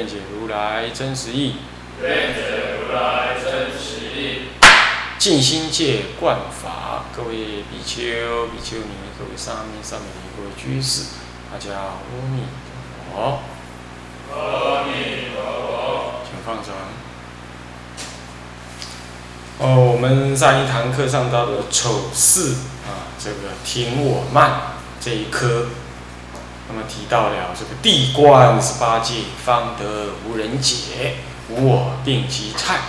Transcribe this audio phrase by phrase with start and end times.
[0.00, 1.56] 愿解如来真实义。
[2.00, 4.48] 愿解如来真实义。
[5.18, 7.34] 静心戒观法，各位
[7.70, 11.08] 比丘、比丘尼，各位沙弥、沙弥尼，各位居士，
[11.52, 12.00] 大家阿
[12.32, 12.44] 弥
[13.12, 13.42] 陀佛。
[14.32, 16.22] 阿弥陀佛。
[16.24, 16.72] 请放生。
[19.58, 22.54] 哦，我们上一堂课上到的丑事
[22.86, 25.66] 啊，这个听我慢这一科，
[26.72, 31.16] 那么提到了这个地观十八界，方得无人解，
[31.48, 32.80] 无我定其态。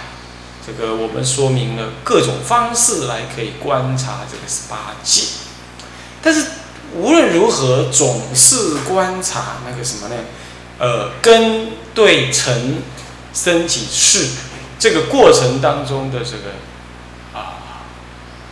[0.64, 5.24] 这个我们说明了各种方式来可以观察这个十八界，
[6.22, 6.46] 但是
[6.94, 10.16] 无论如何，总是观察那个什么呢？
[10.78, 12.84] 呃，根对尘
[13.34, 14.30] 升起事
[14.78, 16.54] 这个过程当中的这个
[17.34, 17.58] 啊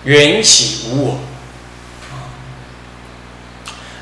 [0.03, 1.19] 缘起无我，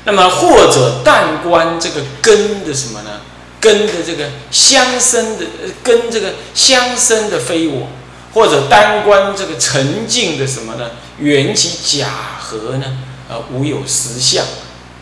[0.08, 3.20] 那么或者但观这个根的什么呢？
[3.60, 5.44] 根的这个相生的
[5.82, 7.88] 根这个相生的非我，
[8.32, 10.92] 或者单观这个沉静的什么呢？
[11.18, 12.08] 缘起假
[12.40, 12.98] 合呢？
[13.28, 14.42] 呃，无有实相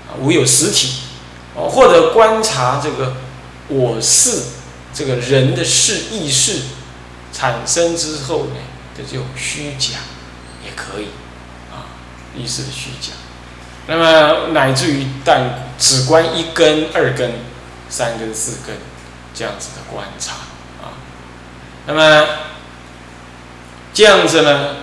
[0.08, 1.02] 啊，无有实体
[1.54, 3.14] 哦，或者观察这个
[3.68, 4.42] 我是
[4.92, 6.62] 这个人的事意识
[7.32, 8.56] 产生之后呢
[8.96, 9.98] 这就虚假
[10.64, 11.10] 也可以
[11.70, 11.94] 啊，
[12.36, 13.12] 意识的虚假。
[13.86, 17.32] 那么乃至于但只观一根、二根。
[17.88, 18.76] 三根四根
[19.32, 20.32] 这样子的观察
[20.82, 20.98] 啊，
[21.86, 22.26] 那么
[23.94, 24.74] 这样子呢，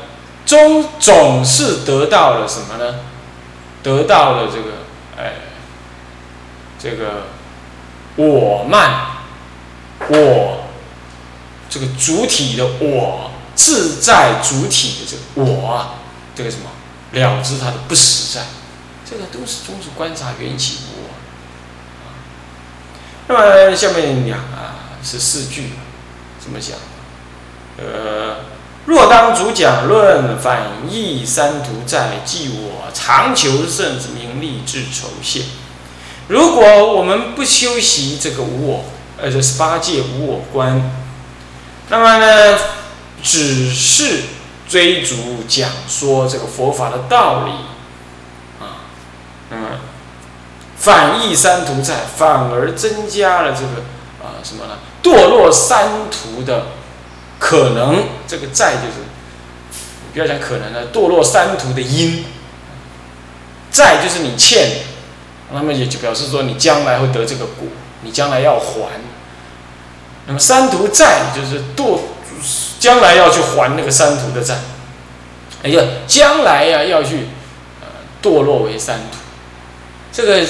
[0.45, 3.00] 终总是得到了什么呢？
[3.83, 4.69] 得到了这个
[5.17, 5.33] 哎，
[6.79, 7.23] 这个
[8.16, 9.17] 我慢，
[10.07, 10.63] 我
[11.69, 15.95] 这个主体的我自在主体的这个我，
[16.33, 16.69] 这个什么
[17.11, 18.45] 了知它的不实在，
[19.09, 21.09] 这个都是终是观察缘起无我。
[23.27, 25.69] 那么下面讲啊是四句，
[26.39, 26.77] 怎么讲？
[27.77, 28.35] 呃，
[28.85, 35.43] 若当主讲论反义三途在，即我常求胜之名利至酬谢。
[36.27, 38.85] 如果我们不修习这个无我，
[39.17, 40.91] 呃，这十八戒无我观，
[41.89, 42.59] 那么呢，
[43.23, 44.23] 只是
[44.67, 47.51] 追逐讲说这个佛法的道理
[48.59, 48.83] 啊，
[49.49, 49.67] 那么。
[50.83, 53.83] 反义三途在，反而增加了这个
[54.21, 54.79] 啊什么呢？
[55.01, 56.66] 堕落三途的
[57.39, 58.03] 可能。
[58.27, 59.05] 这个债就是
[60.11, 62.25] 不要讲可能了，堕落三途的因。
[63.71, 64.81] 债就是你欠，
[65.53, 67.69] 那么也就表示说你将来会得这个果，
[68.01, 69.00] 你将来要还。
[70.27, 72.00] 那么三途债就是堕，
[72.81, 74.55] 将来要去还那个三途的债。
[75.63, 77.29] 哎呀，将来呀要去
[77.79, 77.88] 呃
[78.21, 79.17] 堕落为三途，
[80.11, 80.45] 这个。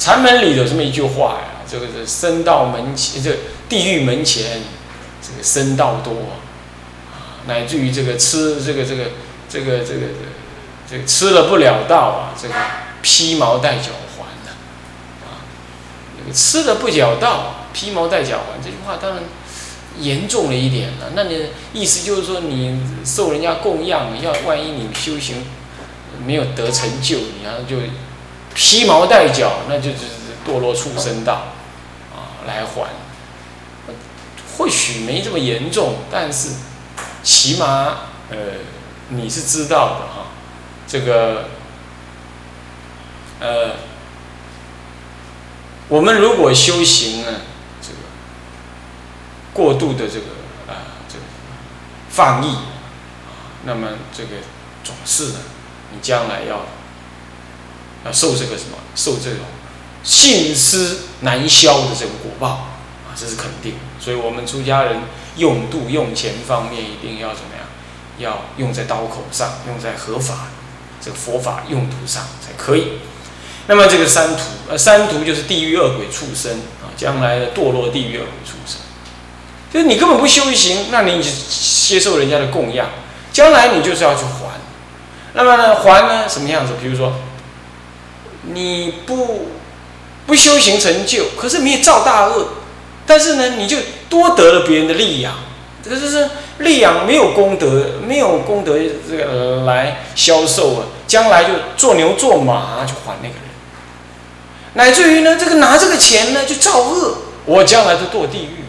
[0.00, 3.36] 禅门里有这么一句话呀，这个是僧道门前，这
[3.68, 4.62] 地狱门前，
[5.20, 6.12] 这个僧道多
[7.12, 9.10] 啊，乃至于这个吃这个这个
[9.50, 10.06] 这个这个
[10.90, 12.54] 这个吃了不了道啊，这个
[13.02, 14.52] 披毛戴脚环的
[15.26, 15.44] 啊，
[16.18, 19.22] 这个吃了不了道，披毛戴脚环，这句话当然
[19.98, 21.10] 严重了一点了。
[21.14, 25.44] 那你意思就是说，你受人家供养，要万一你修行
[26.24, 27.76] 没有得成就，你要就。
[28.54, 29.96] 披毛戴角，那就是
[30.46, 31.52] 堕落畜生道，
[32.12, 32.88] 啊，来还。
[34.58, 36.50] 或许没这么严重，但是
[37.22, 38.36] 起码呃
[39.08, 40.26] 你是知道的哈。
[40.86, 41.48] 这个
[43.40, 43.76] 呃，
[45.88, 47.40] 我们如果修行呢，
[47.80, 47.98] 这个
[49.54, 50.26] 过度的这个
[50.68, 51.24] 啊这个
[52.10, 54.30] 放逸啊，那么这个
[54.84, 55.38] 总是呢，
[55.92, 56.66] 你将来要。
[58.04, 58.78] 要受这个什么？
[58.96, 59.40] 受这种
[60.02, 63.74] 信思难消的这个果报啊，这是肯定。
[64.00, 65.02] 所以我们出家人
[65.36, 67.66] 用度用钱方面一定要怎么样？
[68.18, 70.48] 要用在刀口上，用在合法
[71.00, 72.98] 这个佛法用途上才可以。
[73.66, 76.52] 那么这个三途，呃，三途就是地狱恶鬼畜生
[76.82, 78.80] 啊，将来的堕落地狱恶鬼畜生。
[79.72, 82.88] 就是你根本不修行，那你接受人家的供养，
[83.32, 84.58] 将来你就是要去还。
[85.34, 86.72] 那么呢，还呢什么样子？
[86.80, 87.12] 比如说。
[88.42, 89.48] 你不
[90.26, 92.48] 不修行成就，可是没有造大恶，
[93.06, 93.76] 但是呢，你就
[94.08, 95.34] 多得了别人的利养，
[95.82, 98.78] 这个就是利养没有功德，没有功德
[99.08, 103.44] 这个来销售啊，将来就做牛做马去还那个人，
[104.74, 108.64] 乃至于呢，这个拿这个钱呢就造恶，我将来就堕地狱，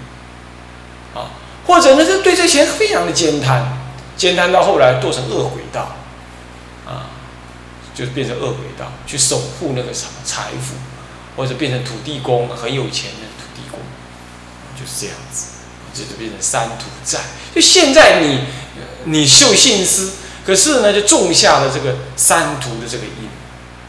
[1.16, 1.32] 啊，
[1.66, 3.78] 或者呢，就对这钱非常的奸贪，
[4.18, 5.96] 奸贪到后来堕成恶鬼道。
[7.94, 10.76] 就变成恶鬼道，去守护那个什么财富，
[11.36, 13.80] 或者变成土地公，很有钱的土地公，
[14.80, 15.48] 就是这样子，
[15.94, 17.20] 这就变成三土债。
[17.54, 18.46] 就现在你
[19.04, 20.14] 你受信思，
[20.46, 23.28] 可是呢，就种下了这个三途的这个因，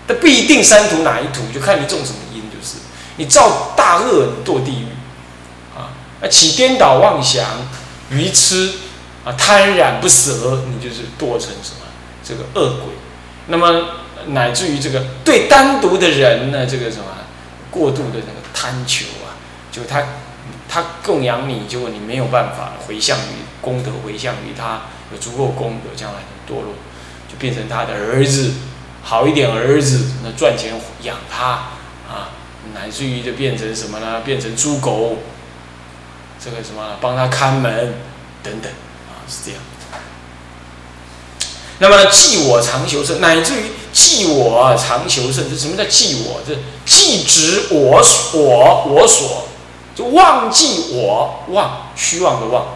[0.06, 2.78] 但不一定三途哪一途，就看你种什么因，就是
[3.18, 4.86] 你造大恶，你堕地狱
[5.76, 7.46] 啊；啊起颠倒妄想、
[8.10, 8.72] 愚痴
[9.24, 11.86] 啊、贪染不舍，你就是堕成什么
[12.24, 12.88] 这个恶鬼。
[13.52, 13.84] 那么
[14.28, 17.04] 乃至于这个对单独的人呢，这个什么
[17.70, 19.36] 过度的那个贪求啊，
[19.70, 20.02] 就他
[20.70, 26.72] 他供养你，结果你没有办法回向于功德，回向于他有足够功德，将来堕落，
[27.28, 28.54] 就变成他的儿子，
[29.02, 30.72] 好一点儿子，那赚钱
[31.02, 31.46] 养他
[32.08, 32.32] 啊，
[32.72, 34.22] 乃至于就变成什么呢？
[34.22, 35.18] 变成猪狗，
[36.42, 37.96] 这个什么帮他看门
[38.42, 38.72] 等等
[39.10, 39.60] 啊，是这样。
[41.82, 46.40] 那么记我常求胜，乃至于记我常求胜，这什么叫记我？
[46.46, 46.54] 这
[46.86, 48.00] 记执我
[48.34, 49.48] 我我所，
[49.92, 52.66] 就忘记我忘虚妄的忘，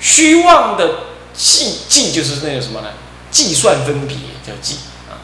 [0.00, 0.88] 虚妄的
[1.34, 2.88] 记记就是那个什么呢？
[3.30, 4.76] 计算分别叫记
[5.10, 5.20] 啊，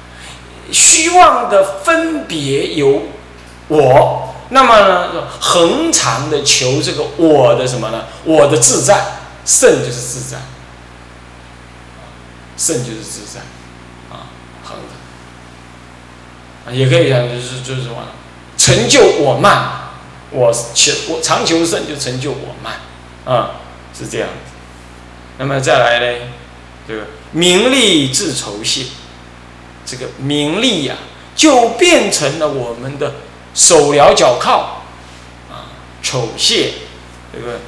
[0.70, 3.04] 虚妄的分别由
[3.68, 8.04] 我，那么呢，恒常的求这个我的什么呢？
[8.24, 9.02] 我的自在，
[9.46, 10.36] 胜就是自在。
[12.56, 13.40] 胜就是自在，
[14.10, 14.30] 啊，
[14.62, 17.96] 恒的，啊，也可以讲就是就是什么，
[18.56, 19.90] 成就我慢，
[20.30, 22.74] 我求我常求胜就成就我慢，
[23.24, 23.56] 啊，
[23.92, 24.52] 是这样子。
[25.38, 26.26] 那么再来呢，
[26.86, 28.86] 这个名利自酬谢，
[29.84, 30.94] 这个名利呀，
[31.34, 33.14] 就变成了我们的
[33.52, 34.82] 手镣脚铐，
[35.50, 36.74] 啊，酬谢，
[37.32, 37.58] 这个，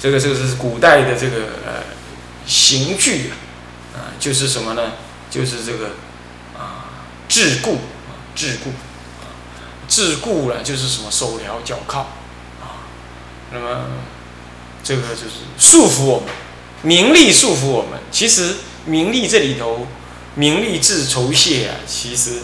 [0.00, 1.93] 这个这个是古代的这个呃。
[2.46, 4.92] 刑具啊，啊，就是什么呢？
[5.30, 5.86] 就是这个
[6.56, 8.68] 啊，桎梏啊，桎梏
[9.18, 9.26] 啊，
[9.88, 12.00] 桎梏了，就是什么手镣脚铐
[12.60, 12.86] 啊。
[13.52, 13.86] 那么
[14.84, 16.28] 这个就是束缚我们，
[16.82, 17.98] 名利束缚我们。
[18.12, 19.86] 其实名利这里头，
[20.34, 21.76] 名利自酬谢啊。
[21.86, 22.40] 其实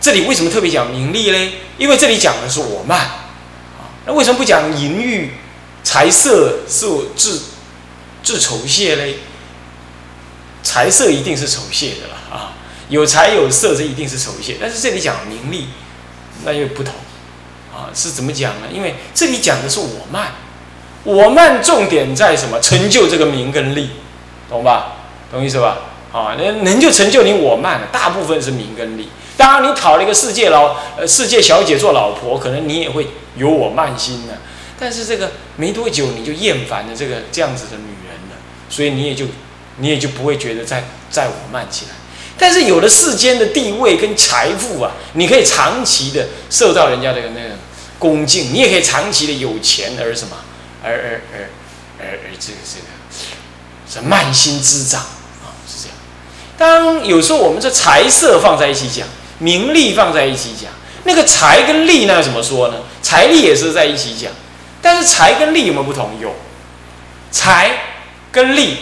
[0.00, 1.54] 这里为什么特别讲名利嘞？
[1.76, 3.28] 因为这里讲的是我慢啊。
[4.06, 5.34] 那为什么不讲淫欲、
[5.82, 7.42] 财色色自？
[8.34, 9.14] 是酬谢嘞，
[10.62, 12.52] 财色一定是酬谢的了啊，
[12.90, 15.68] 有财有色这一定是酬谢，但是这里讲名利，
[16.44, 16.92] 那又不同
[17.72, 18.68] 啊，是怎么讲呢？
[18.70, 20.32] 因为这里讲的是我慢，
[21.04, 22.60] 我慢重点在什么？
[22.60, 23.90] 成就这个名跟利，
[24.50, 24.96] 懂吧？
[25.32, 25.78] 懂意思吧？
[26.12, 29.08] 啊，能能就成就你我慢，大部分是名跟利。
[29.38, 34.36] 当然，你讨了一个世界老呃世界小姐做老婆，可能你也会有我慢心的，
[34.78, 37.97] 但是这个没多久你就厌烦了这个这样子的女。
[38.68, 39.24] 所以你也就，
[39.78, 41.92] 你也就不会觉得在在我慢起来。
[42.40, 47.56] 但是有了世间的地位跟财富啊，你可以长期的受到人家的那个
[47.98, 50.36] 恭敬，你也可以长期的有钱而什么，
[50.84, 51.50] 而而而
[51.98, 52.86] 而而这个这个
[53.90, 55.96] 是慢心之长啊，是这样。
[56.56, 59.08] 当有时候我们这财色放在一起讲，
[59.38, 60.70] 名利放在一起讲，
[61.02, 62.76] 那个财跟利那怎么说呢？
[63.02, 64.30] 财利也是在一起讲，
[64.80, 66.10] 但是财跟利有没有不同？
[66.20, 66.36] 有，
[67.32, 67.87] 财。
[68.30, 68.76] 跟利，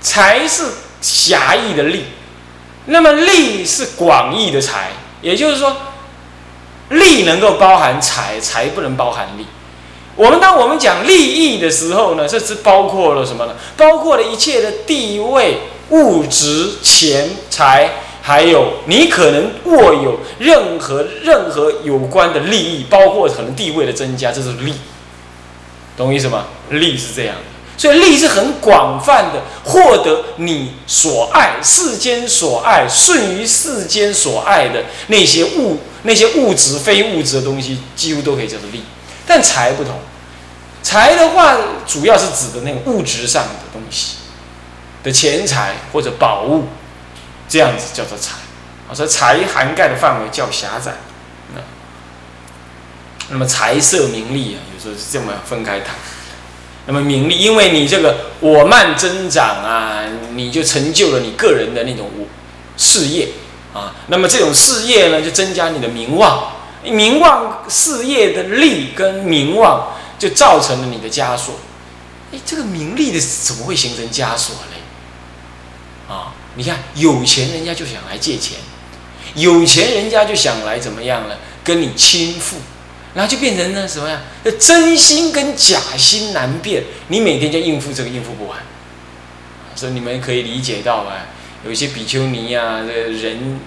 [0.00, 0.64] 财是
[1.00, 2.04] 狭义的利，
[2.86, 4.90] 那么利是广义的财，
[5.22, 5.76] 也就是说，
[6.90, 9.46] 利能够包含财，财不能包含利。
[10.16, 13.54] 我们当我们讲利益的时候呢，这是包括了什么呢？
[13.76, 15.58] 包括了一切的地位、
[15.90, 17.90] 物质、钱财，
[18.20, 24.74] 还有你可能握有任何任何有关的利益，包括可能地位的增加，这是利，
[25.96, 26.46] 懂意思吗？
[26.70, 27.36] 利是这样。
[27.78, 38.82] 所以利是很广泛的，获得你所爱世间所爱顺于世间所爱的那些物那些物质非物质的东西，几乎都可以叫做利。
[39.24, 39.94] 但财不同，
[40.82, 41.56] 财的话
[41.86, 44.16] 主要是指的那个物质上的东西
[45.04, 46.64] 的钱财或者宝物，
[47.48, 48.32] 这样子叫做财。
[48.90, 50.94] 啊，所以财涵盖的范围较狭窄。
[51.54, 51.60] 那
[53.28, 55.94] 那么财色名利啊，有时候是这么分开谈。
[56.90, 60.02] 那么名利，因为你这个我慢增长啊，
[60.34, 62.08] 你就成就了你个人的那种
[62.78, 63.28] 事业
[63.74, 63.94] 啊。
[64.06, 66.50] 那么这种事业呢，就增加你的名望，
[66.82, 71.56] 名望事业的利跟名望，就造成了你的枷锁。
[72.32, 76.10] 哎，这个名利的怎么会形成枷锁嘞？
[76.10, 78.56] 啊，你看有钱人家就想来借钱，
[79.34, 82.54] 有钱人家就想来怎么样了，跟你倾覆。
[83.18, 84.20] 然后就变成呢什么呀？
[84.60, 88.56] 真心跟假心难辨，你每天就应付这个应付不完，
[89.74, 91.26] 所以你们可以理解到啊，
[91.64, 93.58] 有一些比丘尼啊，这个人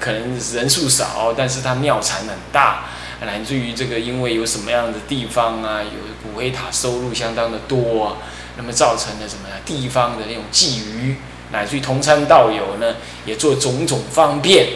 [0.00, 2.86] 可能人数少，但是他庙产很大，
[3.24, 5.88] 乃至于这个因为有什么样的地方啊，有
[6.32, 8.16] 古黑塔收入相当的多啊，
[8.56, 9.54] 那么造成了什么呀？
[9.64, 11.14] 地方的那种觊觎，
[11.52, 14.66] 乃至于同参道友呢，也做种种方便。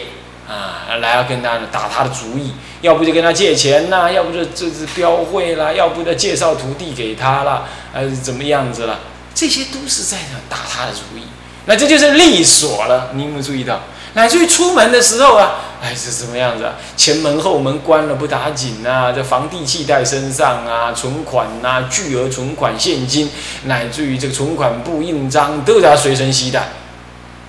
[0.53, 8.99] 啊，来要跟他打他的主意，要不就跟他借钱呐，要不就这是标会啦，要不就介绍徒弟给他啦，还是怎么样子了？
[9.33, 11.23] 这些都是在那打他的主意。
[11.65, 13.79] 那这就是利索了，你有没有注意到？
[14.15, 16.73] 乃至于出门的时候啊，哎是什么样子啊？
[16.95, 23.31] 前门后门关了不打紧啊，这房地契带身上啊，存款呐，巨额存款现金，
[23.63, 26.67] 乃至于这个存款簿印章都在随身携带，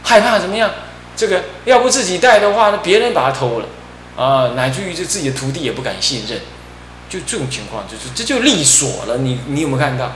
[0.02, 0.70] 害怕怎么样？
[1.16, 3.66] 这个要不自己带的话呢，别人把它偷了，
[4.16, 6.40] 啊，乃至于这自己的徒弟也不敢信任，
[7.08, 9.18] 就这种情况，就是这就利锁了。
[9.18, 10.12] 你你有没有看到？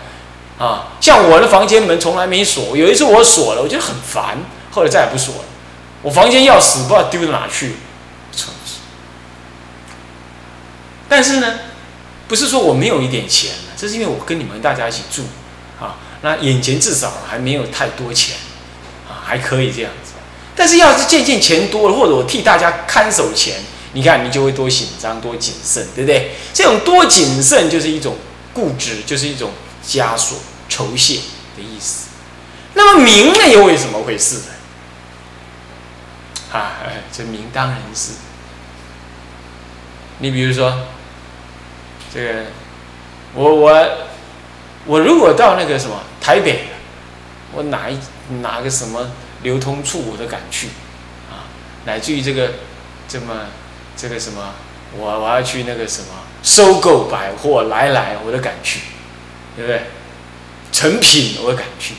[0.58, 4.38] 啊，像我的房间门从来没锁，有一次我锁了，我觉得很烦，
[4.72, 5.44] 后来再也不锁了。
[6.02, 7.74] 我房间钥匙不知道丢到哪去了，
[11.08, 11.60] 但是呢，
[12.26, 15.22] 不是说我没有一点钱，这是因为我跟你们大家一起住，
[15.80, 18.36] 啊，那眼前至少还没有太多钱，
[19.08, 20.12] 啊，还可以这样子。
[20.58, 23.60] 但是要是渐渐钱多了，或者我替大家看守钱，
[23.92, 26.32] 你看你就会多紧张、多谨慎，对不对？
[26.52, 28.16] 这种多谨慎就是一种
[28.52, 29.52] 固执，就是一种
[29.86, 30.36] 枷锁、
[30.68, 31.20] 酬谢
[31.56, 32.08] 的意思。
[32.74, 34.44] 那么名呢，又为什么会是呢？
[36.52, 38.14] 啊，这名当然是。
[40.18, 40.86] 你比如说，
[42.12, 42.46] 这个
[43.32, 43.88] 我我
[44.86, 46.68] 我如果到那个什么台北，
[47.52, 47.96] 我拿一
[48.42, 49.12] 拿个什么？
[49.42, 50.68] 流通处我都敢去，
[51.30, 51.46] 啊，
[51.84, 52.50] 乃至于这个，
[53.08, 53.46] 这么
[53.96, 54.54] 这个什么，
[54.96, 56.08] 我我要去那个什么
[56.42, 58.80] 收购百货来来我都敢去，
[59.56, 59.82] 对不对？
[60.72, 61.94] 成品我敢去，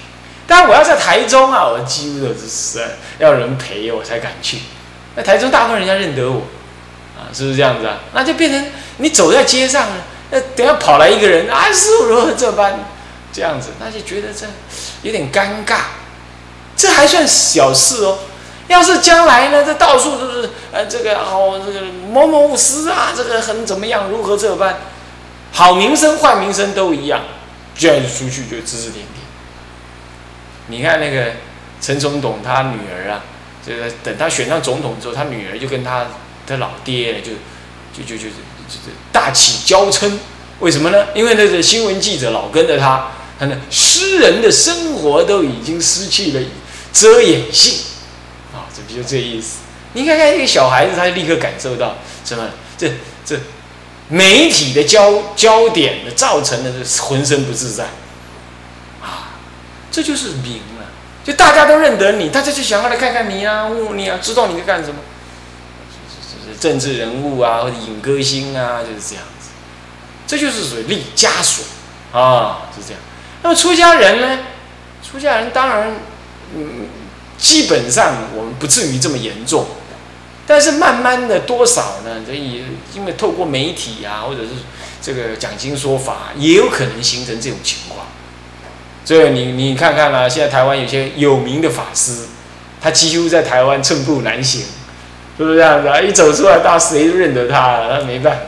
[0.48, 2.84] 但我要在台中啊，我几乎都是
[3.18, 4.60] 要人陪我才敢去。
[5.16, 6.44] 那台中大部分人家认得我，
[7.18, 8.00] 啊，是不是这样子啊？
[8.14, 9.88] 那就变成你走在街上，
[10.30, 12.80] 那等下跑来一个人啊，师傅如何这般
[13.34, 14.46] 这样子，那就觉得这
[15.02, 15.78] 有点尴尬。
[16.80, 18.20] 这还算小事哦，
[18.70, 24.78] 要是将来呢，这到处都是呃，这个哦，这个某某师啊，这个很怎么样，如何这般，
[25.52, 27.20] 好名声坏名声都一样，
[27.78, 29.28] 这样出去就指指点点。
[30.68, 31.34] 你看那个
[31.82, 33.24] 陈总统他女儿啊，
[33.66, 36.06] 这个等他选上总统之后，他女儿就跟他
[36.48, 37.34] 的老爹就
[37.94, 38.76] 就就就就
[39.12, 40.10] 大起娇嗔，
[40.60, 41.08] 为什么呢？
[41.14, 46.42] 因为那个新闻记者老跟着他，他那诗人的生活都已经失去了。
[46.92, 47.80] 遮掩性，
[48.54, 49.60] 啊，这不就这意思？
[49.94, 52.48] 你看看一个小孩子，他就立刻感受到什么？
[52.78, 52.92] 这
[53.26, 53.36] 这
[54.08, 57.86] 媒体的焦焦点的造成的这浑身不自在，
[59.02, 59.34] 啊，
[59.92, 60.86] 这就是名了。
[61.24, 64.96] 就大家都认得你，大家就想要来看看你啊，问问你啊，知道你在干什么？
[66.60, 69.50] 政治人物啊，或者影歌星啊，就是这样子。
[70.28, 71.66] 这就是属于立枷锁
[72.12, 73.02] 啊，是这样。
[73.42, 74.40] 那么出家人呢？
[75.02, 75.96] 出家人当然。
[76.56, 76.88] 嗯，
[77.38, 79.66] 基本上我们不至于这么严重，
[80.48, 82.22] 但是慢慢的多少呢？
[82.26, 82.64] 这也
[82.94, 84.50] 因为透过媒体啊，或者是
[85.02, 88.08] 这个讲经说法，也有可能形成这种情况。
[89.06, 92.26] 所以你你看看啦，现在台湾有些有名的法师，
[92.82, 94.62] 他几乎在台湾寸步难行，
[95.38, 96.02] 是不是这样子啊？
[96.02, 98.42] 一走出来，大谁都认得他了，那没办法。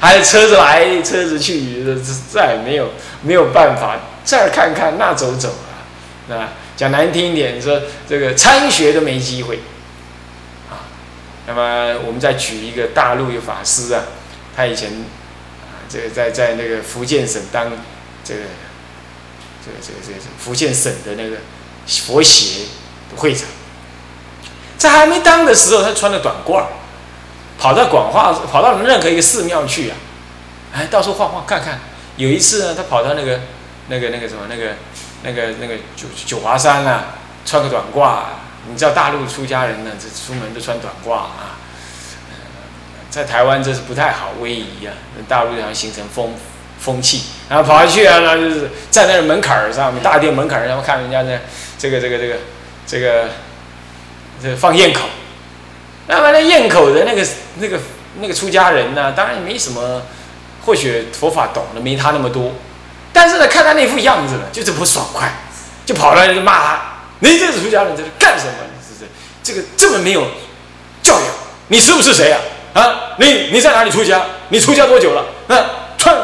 [0.00, 1.84] 还有车子来车子去，
[2.32, 2.90] 再也没有
[3.22, 5.84] 没有办法，这儿看看那走走啊，
[6.28, 6.48] 那。
[6.76, 9.60] 讲难听一点，说这个参学都没机会，
[10.70, 10.88] 啊，
[11.46, 14.04] 那么我们再举一个大陆有法师啊，
[14.56, 17.70] 他以前啊，这个在在那个福建省当
[18.24, 18.40] 这个
[19.64, 21.36] 这个这个这个福建省的那个
[21.86, 22.64] 佛协
[23.16, 23.46] 会长，
[24.78, 26.64] 在还没当的时候，他穿着短褂
[27.58, 29.96] 跑到广化，跑到任何一个寺庙去啊，
[30.72, 31.78] 哎，到处晃晃看看。
[32.16, 33.40] 有一次呢，他跑到那个
[33.88, 34.74] 那个那个什么那个。
[35.22, 37.14] 那个那个九九华山啊，
[37.44, 38.22] 穿个短褂，
[38.68, 41.58] 你知道大陆出家人呢，这出门都穿短褂啊。
[43.10, 44.94] 在台湾这是不太好威仪啊，
[45.28, 46.34] 大陆上形成风
[46.80, 51.38] 风气，然后跑下去啊，那就是站在那门槛儿上面，大殿门槛儿上面看人家呢
[51.78, 52.36] 这个这个这个
[52.86, 53.28] 这个
[54.42, 55.02] 这放焰口，
[56.08, 57.26] 那么那焰口的那个
[57.58, 57.78] 那个
[58.18, 60.02] 那个出家人呢，当然也没什么，
[60.64, 62.52] 或许佛法懂的没他那么多，
[63.12, 65.30] 但是呢，看他那副样子呢，就是不爽快，
[65.84, 66.80] 就跑来就骂他
[67.20, 68.52] ：“你这个出家人在这干什么？
[68.86, 69.10] 是不是？
[69.42, 70.22] 这个这么没有
[71.02, 71.28] 教养？
[71.68, 72.40] 你是不是谁啊？
[72.72, 74.22] 啊，你你在哪里出家？
[74.48, 75.26] 你出家多久了？
[75.48, 75.56] 啊，
[75.98, 76.16] 串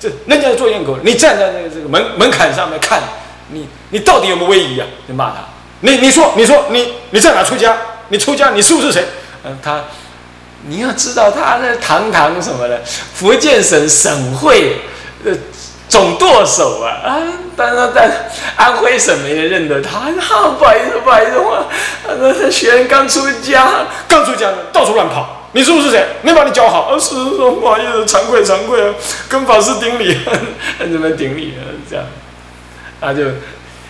[0.00, 3.02] 这人家做堰口，你站在那这个门门槛上面看，
[3.50, 4.86] 你你到底有没有威仪啊？
[5.06, 5.36] 就骂他。
[5.80, 7.76] 你你说你说你你在哪出家？
[8.08, 9.04] 你出家你是不是谁？
[9.44, 9.84] 嗯，他。”
[10.66, 12.80] 你要知道，他那堂堂什么的，
[13.14, 14.80] 福建省省会
[15.22, 15.30] 呃
[15.88, 17.16] 总舵手啊啊！
[17.56, 18.10] 但是但
[18.56, 19.98] 安徽省没人认得他。
[19.98, 21.66] 啊，不好意思，不好意思，我
[22.06, 25.48] 那学员刚出家，刚出家到处乱跑。
[25.52, 26.04] 你是不是谁？
[26.22, 26.90] 没把你教好。
[26.90, 28.94] 啊，是说不好意思，惭愧惭愧啊，
[29.28, 30.18] 跟法师顶礼，
[30.78, 31.62] 怎么顶礼啊？
[31.88, 32.04] 这样，
[33.00, 33.22] 他就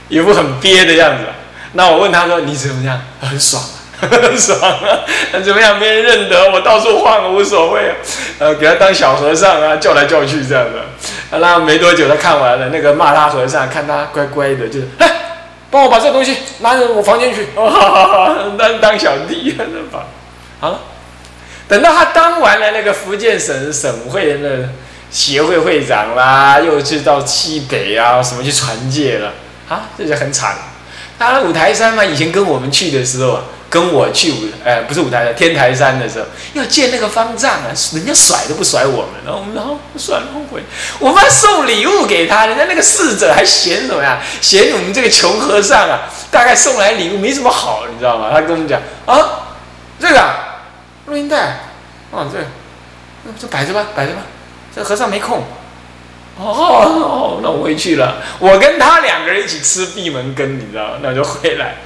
[0.09, 1.25] 一副很憋的样子。
[1.73, 3.01] 那我问他说：“你怎么样？
[3.21, 3.63] 很爽。”
[4.01, 5.01] 很爽啊！
[5.43, 5.79] 怎么样？
[5.79, 7.97] 没人认得我，到处晃无所谓啊。
[8.39, 10.85] 呃，给他当小和尚啊，叫来叫去这样的。
[11.41, 15.11] 那没多久，他看完了那个骂他和尚，看他乖乖的，就是来
[15.71, 17.49] 帮我把这东西拿到我房间去。
[17.57, 20.07] 哦，哈哈哈当当小弟，那把
[20.61, 20.81] 好了。
[21.67, 24.69] 等到他当完了那个福建省省会的
[25.11, 29.33] 协会会长啦，又去到西北啊，什么去传戒了
[29.69, 30.57] 啊，这就很惨。
[31.19, 33.43] 他五台山嘛，以前跟我们去的时候啊。
[33.71, 40.63] 跟我去五，哎，不是五台山，天台山的时候，要见那个方丈啊，人家甩都不甩我们，然后我们然后算了，后悔。
[41.01, 44.23] 我们还送礼物给他，人家那个侍者还嫌什么呀？
[44.41, 48.29] 嫌我们这个穷和尚啊，大概送来礼物没什么好，你知道吗？
[48.31, 49.57] 他跟我们讲啊，
[49.99, 50.35] 这个
[51.07, 51.39] 录音带，
[52.13, 52.39] 啊，这，
[53.25, 54.21] 那就摆着吧，摆着吧，
[54.73, 55.43] 这和尚没空。
[56.37, 58.17] 哦，那我回去了。
[58.41, 60.91] 我跟他两个人一起吃闭门羹，你知道吗？
[61.01, 61.77] 那就回来。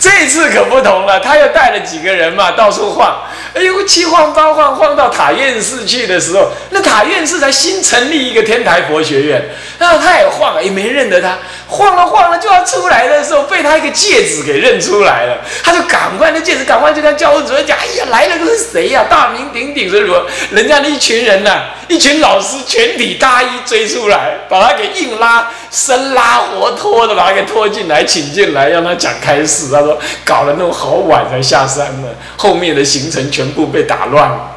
[0.00, 3.22] 这次可不同了，他又带了几个人嘛，到处晃。
[3.54, 9.42] 哎呦，七晃八晃，晃到塔院寺去的时候，那塔院寺才新成立一个天台佛学院，
[9.78, 11.36] 然后他也晃，也没认得他。
[11.66, 15.38] 晃了晃了，就要出来的时候，被他一个戒指给认出来了。
[15.62, 19.04] 他就赶快那戒指，赶快就跟教务主任讲：“哎呀，来了个是谁呀？
[19.10, 29.70] 大名鼎鼎的罗，人家的一群人呐，一群老师全体大衣追出来，把他给硬拉，生拉活拖的把他给拖进来，请进来，让他讲开示。
[29.72, 34.52] 他说搞了那么好晚才下山呢，后面的行程全部被打乱了。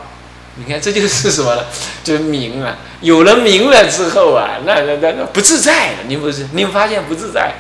[0.56, 1.64] 你看这就是什么呢？
[2.04, 5.98] 就是名啊。”有了名了之后啊，那那那那不自在了。
[6.08, 7.54] 你不是，你发现不自在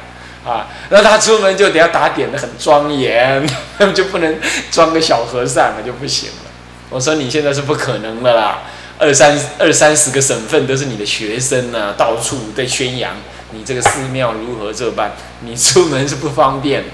[0.45, 0.67] 啊？
[0.89, 3.43] 那他出门就得要打点的很庄严，
[3.95, 4.37] 就不能
[4.69, 6.51] 装个小和尚了，就不行了。
[6.89, 8.59] 我说你现在是不可能的啦，
[9.01, 13.15] 二三二三十个省份都是你的学生呢，到处在宣扬
[13.49, 16.89] 你这个寺庙如何这般，你出门是不方便的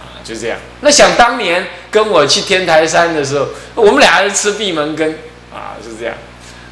[0.00, 0.56] 啊，就这样。
[0.80, 5.12] 那想当年跟我去天台山的时候，我们俩还是吃闭门羹
[5.52, 6.14] 啊，是这样。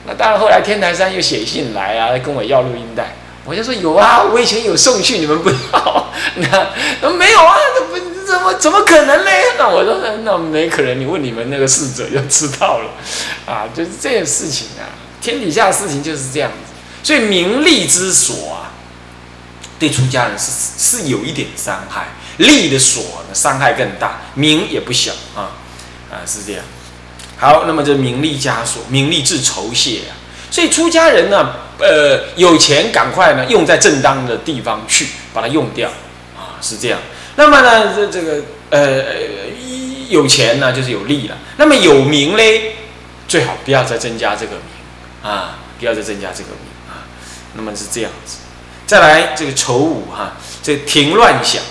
[0.06, 6.06] 那当然，后来天台山又写信来啊，跟我要录音带，我就说有啊，我以前有送去，你们不要。
[7.02, 9.30] 那没有啊，那不怎么怎么可能呢？
[9.58, 12.90] 那我说那没可能，你问你们那个侍者就知道了。
[13.46, 14.88] 啊，就是这件事情啊，
[15.20, 16.72] 天底下的事情就是这样子。
[17.02, 18.72] 所以名利之所啊，
[19.78, 25.50] 对出家人是是有一点伤害，利的所呢伤害更大，名也不小啊
[26.10, 26.62] 啊，是这样。
[27.36, 30.14] 好，那么这名利枷锁，名利致酬谢啊。
[30.50, 35.90] 所以出家人呢，呃，有钱赶快呢用在正当的地方去，把它用掉
[36.36, 37.00] 啊，是这样。
[37.36, 39.04] 那么呢，这这个呃，
[40.08, 41.36] 有钱呢就是有利了。
[41.56, 42.76] 那么有名嘞，
[43.26, 47.08] 最好不要再增加这个名啊，不要再增加这个名啊。
[47.54, 48.38] 那么是这样子。
[48.86, 51.62] 再来这个丑五哈，这停乱想，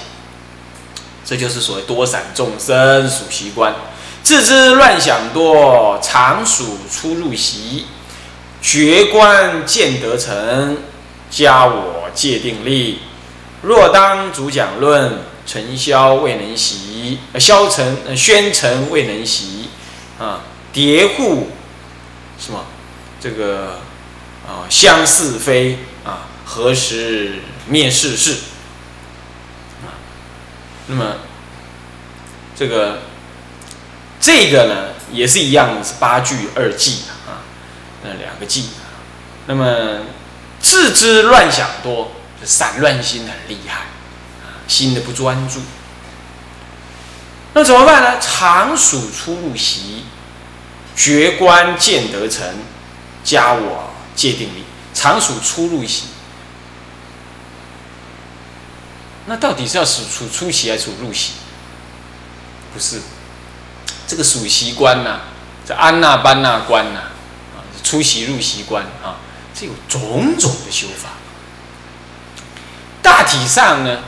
[1.23, 3.75] 这就是所谓多散众生属习观。
[4.23, 7.85] 自知乱想多，常属出入习；
[8.61, 10.77] 觉观见得成，
[11.29, 12.99] 加我戒定力。
[13.63, 19.69] 若当主讲论，尘嚣未能习，消尘呃宣尘未能习。
[20.19, 21.49] 啊，叠户
[22.39, 22.65] 什么？
[23.19, 23.79] 这个
[24.47, 27.35] 啊，相似非啊，何时
[27.67, 28.33] 灭世事？
[29.83, 29.97] 啊，
[30.87, 31.15] 那么
[32.55, 32.99] 这个。
[34.23, 37.41] 这个呢也是一样，是八句二记啊，
[38.03, 38.69] 那两个记。
[39.47, 40.01] 那么
[40.59, 42.11] 自知乱想多，
[42.43, 43.87] 散乱心很厉害，
[44.71, 45.59] 心的不专注。
[47.53, 48.17] 那怎么办呢？
[48.21, 50.05] 常数出入习，
[50.95, 52.47] 觉观见得成，
[53.25, 54.63] 加我界定力。
[54.93, 56.05] 常数出入习，
[59.25, 61.33] 那到底是要数出出习还是数入席？
[62.73, 63.01] 不是。
[64.07, 65.21] 这个属习观呐，
[65.65, 66.99] 这安那班那观呐，
[67.55, 69.19] 啊，出席入习观啊，
[69.53, 71.09] 这有种种的修法。
[73.01, 73.99] 大体上呢，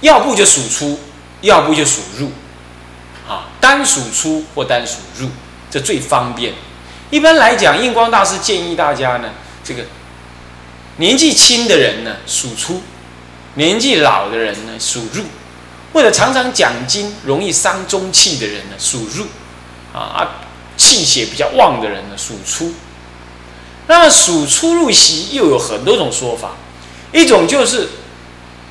[0.00, 0.98] 要不就属出，
[1.42, 2.30] 要不就属入，
[3.28, 5.28] 啊，单属出或单属入，
[5.70, 6.54] 这最方便。
[7.10, 9.30] 一般来讲，印光大师建议大家呢，
[9.64, 9.84] 这个
[10.96, 12.82] 年纪轻的人呢属出，
[13.54, 15.24] 年纪老的人呢属入，
[15.92, 19.24] 或者常常讲经容易伤中气的人呢属入，
[19.92, 20.28] 啊啊，
[20.76, 22.72] 气血比较旺的人呢属出。
[23.86, 26.52] 那么属出入息又有很多种说法。
[27.12, 27.88] 一种就是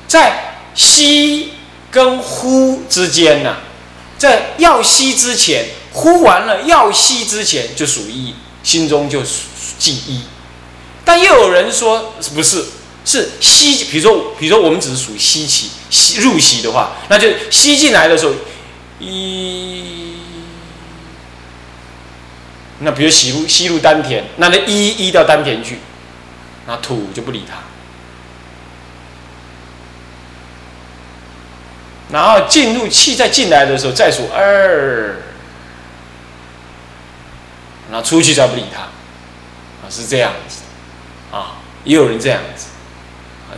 [0.08, 1.52] 在吸
[1.90, 3.56] 跟呼之间呢，
[4.16, 9.22] 在要吸之前，呼完了要吸之前就属一，心中就
[9.78, 10.20] 记一。
[11.04, 12.66] 但又有人说不是，
[13.04, 18.32] 是吸，比如说，比如说我们只是属吸气吸入息的话，那就吸进来的时候
[19.00, 20.16] 一，
[22.80, 25.80] 那比如吸入吸入丹田，那那一一到丹田去，
[26.66, 27.69] 那吐就不理它。
[32.12, 35.16] 然后进入气再进来的时候，再数二，
[37.90, 40.62] 然后出去再不理他，啊，是这样子，
[41.30, 42.66] 啊，也有人这样子，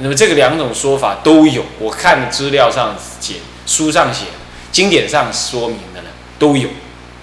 [0.00, 3.36] 那么这个两种说法都有，我看资料上写，
[3.66, 4.26] 书上写，
[4.70, 6.68] 经典上说明的呢都有，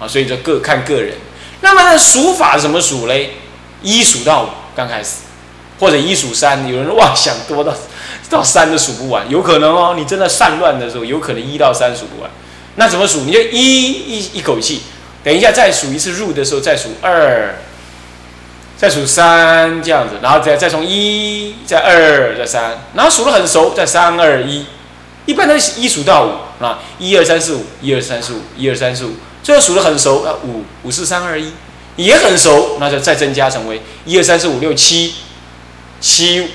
[0.00, 1.14] 啊，所以说各看个人。
[1.60, 3.34] 那么数法怎么数嘞？
[3.82, 5.18] 一数到五刚开始，
[5.78, 7.72] 或者一数三，有人妄想多到。
[8.30, 9.94] 到三都数不完，有可能哦。
[9.98, 12.30] 你真的散乱的时候，有可能一到三数不完。
[12.76, 13.22] 那怎么数？
[13.22, 14.82] 你就一一一口气，
[15.24, 17.56] 等一下再数一次入的时候再数二，
[18.78, 24.64] 再数三这样子，然后再再从一再二再三，然后数的很熟，再三二一。
[25.26, 29.14] 一般都是一数到五啊，一二三四五，一二三四五，一二三四五。
[29.42, 31.52] 最后数的很熟啊，五五四三二一，
[31.96, 35.14] 也很熟，那就再增加成为一二三四五六七
[36.00, 36.48] 七。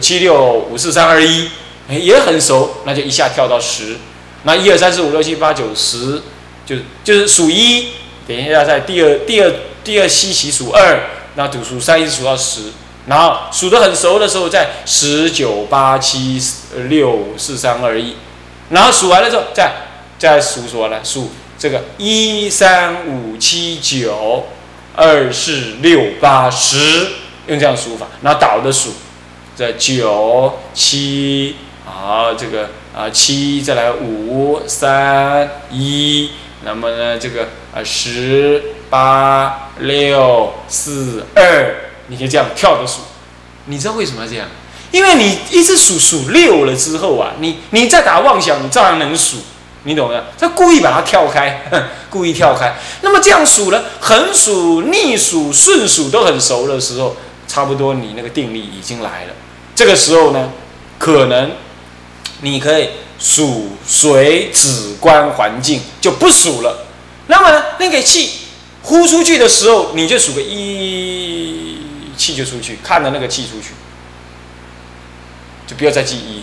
[0.00, 1.48] 七六五四三二一，
[1.88, 3.96] 哎，也很熟，那就一下跳到十。
[4.44, 6.22] 那一二三四五六七八九十，
[6.66, 7.88] 就是就是数一。
[8.26, 9.52] 等一下，在第二第二
[9.82, 11.00] 第二吸起数二，
[11.34, 12.72] 那读数三一直数到十，
[13.06, 16.40] 然后数得很熟的时候，在十九八七
[16.88, 18.14] 六五四三二一，
[18.70, 19.72] 然后数完了之后，再
[20.18, 21.00] 再数什么呢？
[21.02, 24.46] 数这个一三五七九
[24.94, 27.08] 二四六八十，
[27.48, 28.94] 用这样数法，然后倒着数。
[29.54, 36.30] 这九七啊，这个啊七，再来五三一，
[36.64, 43.02] 那么呢这个啊十八六四二，你可以这样跳着数。
[43.66, 44.48] 你知道为什么要这样？
[44.90, 49.36] 因为你一直数数六了之后啊，你你再打妄想，你照样能数，
[49.82, 50.24] 你懂的。
[50.38, 51.62] 他故意把它跳开，
[52.08, 52.74] 故意跳开。
[53.02, 57.14] 那么这样数呢，横数、逆数、顺数都很熟的时候。
[57.52, 59.34] 差不多，你那个定力已经来了。
[59.74, 60.50] 这个时候呢，
[60.98, 61.50] 可能
[62.40, 62.88] 你可以
[63.18, 66.86] 数水、止观、环境就不数了。
[67.26, 68.30] 那么呢，那个气
[68.80, 71.76] 呼出去的时候，你就数个一，
[72.16, 73.74] 气就出去，看着那个气出去，
[75.66, 76.42] 就不要再记一，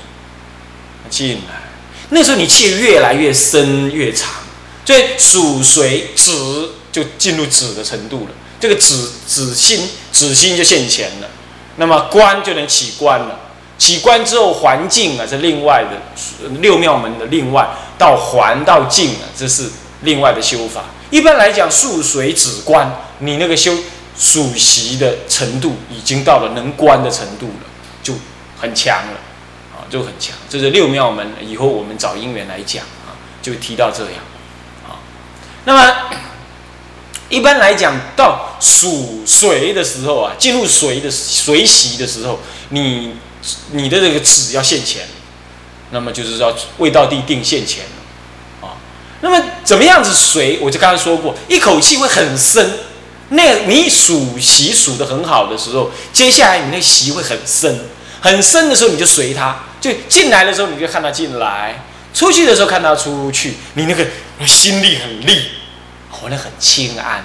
[1.10, 1.70] 进来。
[2.10, 4.30] 那时候你气越来越深越长，
[4.86, 6.32] 所以数水止
[6.92, 8.36] 就进入止的程度了。
[8.60, 9.88] 这个止止心
[10.20, 11.30] 止心就现前了，
[11.78, 13.40] 那么观就能起观了。
[13.78, 17.66] 起观之后，环境啊是另外的六妙门的另外
[17.98, 19.70] 到环到境啊，这是
[20.02, 20.84] 另外的修法。
[21.10, 23.74] 一般来讲，数水止观，你那个修
[24.18, 27.66] 属习的程度已经到了能观的程度了，
[28.04, 28.16] 就
[28.60, 29.14] 很强了
[29.74, 30.36] 啊，就很强。
[30.50, 34.16] 这是六妙门，以后我们找因缘来讲啊，就提到这样
[34.86, 35.00] 啊。
[35.64, 35.96] 那么。
[37.30, 42.40] 一般来讲，到属水的时候啊，进入水的水洗的时候，
[42.70, 43.14] 你
[43.72, 45.08] 你的这个纸要现钱，
[45.92, 47.86] 那么就是要未到地定现钱
[48.62, 48.74] 啊。
[49.22, 50.58] 那么怎么样子水？
[50.62, 52.80] 我就刚才说过，一口气会很深。
[53.30, 57.86] 那你数习数的很好的时候，接下来你那习会很深，
[58.22, 64.04] 很深的时候你就随它，就进来的时候你就看它进来，出去的时候看它出去，你那个
[64.48, 65.59] 心力很力。
[66.20, 67.24] 活得很清安，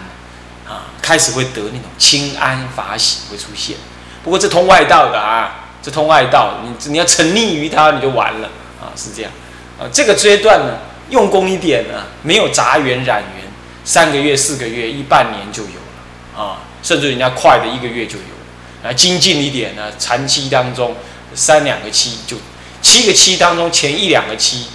[0.66, 3.76] 啊，开始会得那种清安法喜会出现。
[4.22, 8.48] 不过这通外道的啊，这通外道，你你要沉溺于它，你就完了
[8.80, 9.30] 啊，是这样。
[9.78, 10.78] 啊，这个阶段呢，
[11.10, 13.44] 用功一点呢，没有杂缘染缘，
[13.84, 18.88] 三个月、四个月、一半年就有了啊，甚至人家快的一个月就有了。
[18.88, 20.94] 啊，精进一点呢，禅期当中
[21.34, 22.36] 三两个期就
[22.80, 24.68] 七个期当中前一两个期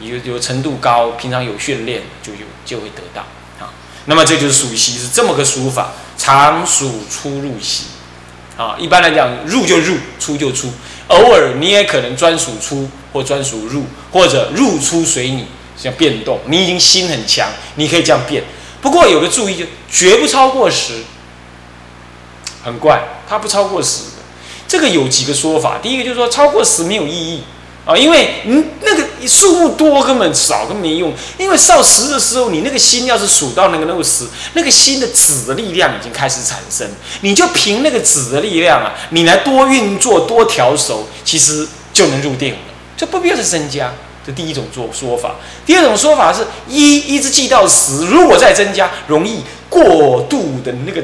[0.00, 3.24] 有有程度高，平常有训练就有就会得到。
[4.06, 7.84] 那么这就是属息是这么个数法，常数出入息
[8.56, 8.76] 啊。
[8.78, 10.72] 一般来讲，入就入，出就出。
[11.08, 16.40] 偶尔你也可能专属出或专属入，或者入出随你，像变动。
[16.46, 18.42] 你已经心很强，你可以这样变。
[18.80, 21.04] 不过有个注意，就绝不超过十。
[22.64, 24.02] 很怪，它不超过十。
[24.68, 25.78] 这个有几个说法。
[25.82, 27.42] 第一个就是说，超过十没有意义
[27.86, 31.14] 啊，因为嗯那个数目多根本少根没用。
[31.38, 36.86] 因为少十的时候，你那个心要是数到那个那个十，那个心的子的力量已经开始产生，
[37.20, 42.58] 你就凭那个子的力量啊，你来多运作多调熟，其实就能入定了，
[42.96, 43.92] 这不必要再增加。
[44.26, 45.36] 这第一种做说法。
[45.64, 51.00] 第二种说法是一一直记到十，如果再增加，容易过度的那个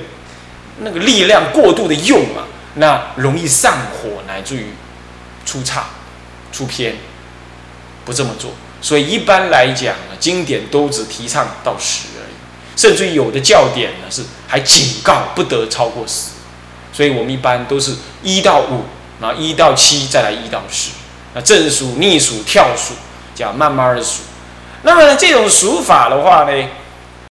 [0.81, 2.43] 那个力量过度的用啊。
[2.75, 4.73] 那容易上火，乃至于
[5.47, 5.85] 出差、
[6.53, 6.95] 出偏，
[8.05, 8.53] 不这么做。
[8.81, 12.35] 所以一般来讲呢，经典都只提倡到十而已，
[12.77, 16.31] 甚至有的教典呢是还警告不得超过十。
[16.93, 18.85] 所以我们一般都是一到五，
[19.21, 20.91] 然后一到七，再来一到十。
[21.35, 22.95] 那正数、逆数、跳数，
[23.35, 24.21] 这样慢慢的数。
[24.83, 26.69] 那么，这种数法的话呢？